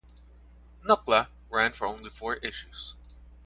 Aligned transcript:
"Nukla" 0.83 1.27
ran 1.51 1.73
for 1.73 1.85
only 1.85 2.09
four 2.09 2.37
issues. 2.37 2.95